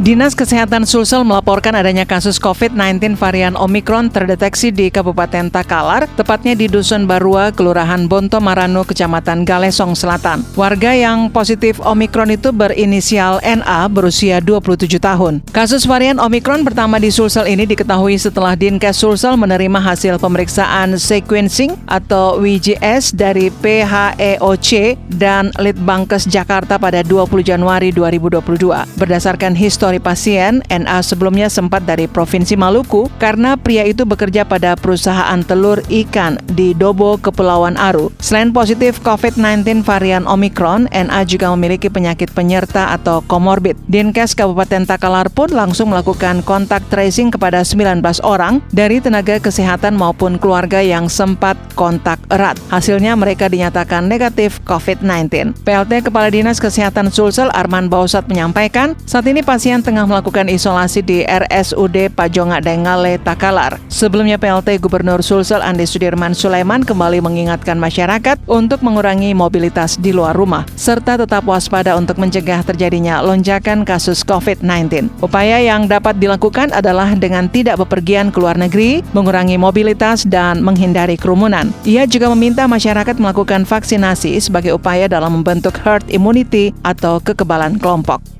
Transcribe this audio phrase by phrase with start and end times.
[0.00, 6.72] Dinas Kesehatan Sulsel melaporkan adanya kasus COVID-19 varian Omikron terdeteksi di Kabupaten Takalar, tepatnya di
[6.72, 10.40] Dusun Barua, Kelurahan Bonto Marano, Kecamatan Galesong Selatan.
[10.56, 15.44] Warga yang positif Omikron itu berinisial NA berusia 27 tahun.
[15.52, 21.76] Kasus varian Omikron pertama di Sulsel ini diketahui setelah Dinkes Sulsel menerima hasil pemeriksaan sequencing
[21.84, 28.96] atau WGS dari PHEOC dan Litbangkes Jakarta pada 20 Januari 2022.
[28.96, 34.78] Berdasarkan histori histori pasien, NA sebelumnya sempat dari Provinsi Maluku karena pria itu bekerja pada
[34.78, 38.14] perusahaan telur ikan di Dobo, Kepulauan Aru.
[38.22, 43.74] Selain positif COVID-19 varian Omicron, NA juga memiliki penyakit penyerta atau komorbid.
[43.90, 50.38] Dinkes Kabupaten Takalar pun langsung melakukan kontak tracing kepada 19 orang dari tenaga kesehatan maupun
[50.38, 52.54] keluarga yang sempat kontak erat.
[52.70, 55.58] Hasilnya mereka dinyatakan negatif COVID-19.
[55.66, 61.00] PLT Kepala Dinas Kesehatan Sulsel Arman Bausat menyampaikan, saat ini pasien yang tengah melakukan isolasi
[61.06, 63.78] di RSUD Pajonga Dengale, Takalar.
[63.86, 70.34] Sebelumnya PLT Gubernur Sulsel Andi Sudirman Sulaiman kembali mengingatkan masyarakat untuk mengurangi mobilitas di luar
[70.34, 75.22] rumah, serta tetap waspada untuk mencegah terjadinya lonjakan kasus COVID-19.
[75.22, 81.14] Upaya yang dapat dilakukan adalah dengan tidak bepergian ke luar negeri, mengurangi mobilitas, dan menghindari
[81.14, 81.70] kerumunan.
[81.86, 88.39] Ia juga meminta masyarakat melakukan vaksinasi sebagai upaya dalam membentuk herd immunity atau kekebalan kelompok.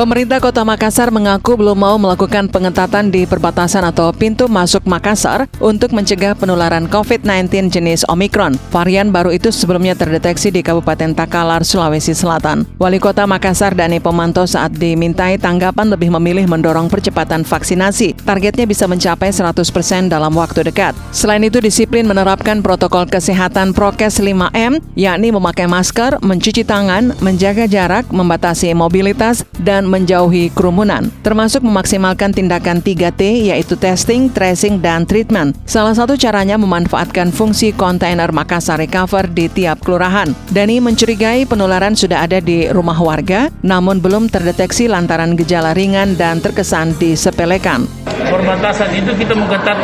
[0.00, 5.92] Pemerintah Kota Makassar mengaku belum mau melakukan pengetatan di perbatasan atau pintu masuk Makassar untuk
[5.92, 8.56] mencegah penularan COVID-19 jenis Omikron.
[8.72, 12.64] Varian baru itu sebelumnya terdeteksi di Kabupaten Takalar, Sulawesi Selatan.
[12.80, 18.24] Wali Kota Makassar Dani Pemanto saat dimintai tanggapan lebih memilih mendorong percepatan vaksinasi.
[18.24, 19.60] Targetnya bisa mencapai 100%
[20.08, 20.96] dalam waktu dekat.
[21.12, 28.08] Selain itu, disiplin menerapkan protokol kesehatan prokes 5M, yakni memakai masker, mencuci tangan, menjaga jarak,
[28.08, 35.58] membatasi mobilitas, dan dan menjauhi kerumunan, termasuk memaksimalkan tindakan 3T yaitu testing, tracing, dan treatment.
[35.66, 40.30] Salah satu caranya memanfaatkan fungsi kontainer Makassar Recover di tiap kelurahan.
[40.54, 46.38] Dani mencurigai penularan sudah ada di rumah warga, namun belum terdeteksi lantaran gejala ringan dan
[46.38, 47.90] terkesan disepelekan.
[48.30, 49.78] Perbatasan itu kita mengetat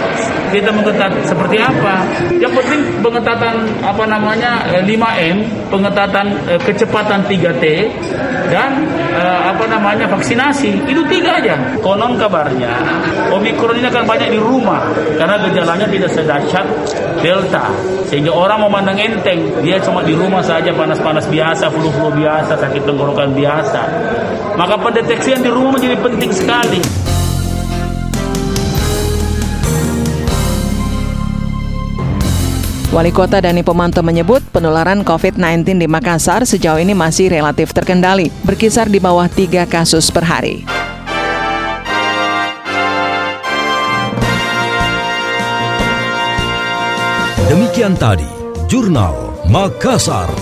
[0.51, 2.07] kita mengetat seperti apa?
[2.37, 5.35] Yang penting pengetatan apa namanya 5M, eh,
[5.71, 7.65] pengetatan eh, kecepatan 3T
[8.51, 8.71] dan
[9.15, 10.87] eh, apa namanya vaksinasi.
[10.87, 11.55] Itu tiga aja.
[11.81, 12.73] Konon kabarnya
[13.33, 14.87] Omikron ini akan banyak di rumah
[15.19, 16.67] karena gejalanya tidak sedahsyat
[17.21, 17.67] Delta.
[18.07, 23.35] Sehingga orang memandang enteng, dia cuma di rumah saja panas-panas biasa, flu-flu biasa, sakit tenggorokan
[23.35, 23.83] biasa.
[24.55, 27.06] Maka pendeteksian di rumah menjadi penting sekali.
[32.97, 38.89] Wali Kota Dani Pemanto menyebut penularan COVID-19 di Makassar sejauh ini masih relatif terkendali, berkisar
[38.89, 40.65] di bawah tiga kasus per hari.
[47.53, 48.25] Demikian tadi,
[48.65, 50.33] Jurnal Makassar.